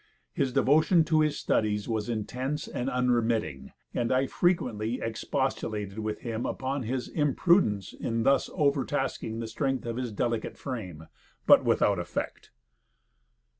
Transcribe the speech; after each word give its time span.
His 0.33 0.51
devotion 0.51 1.03
to 1.03 1.19
his 1.21 1.37
studies 1.37 1.87
was 1.87 2.09
intense 2.09 2.67
and 2.67 2.89
unremitting, 2.89 3.71
and 3.93 4.11
I 4.11 4.25
frequently 4.25 4.99
expostulated 4.99 5.99
with 5.99 6.21
him 6.21 6.43
upon 6.43 6.81
his 6.81 7.07
imprudence 7.07 7.93
in 7.93 8.23
thus 8.23 8.49
overtasking 8.55 9.37
the 9.37 9.47
strength 9.47 9.85
of 9.85 9.97
his 9.97 10.11
delicate 10.11 10.57
frame, 10.57 11.07
but 11.45 11.63
without 11.63 11.99
effect." 11.99 12.49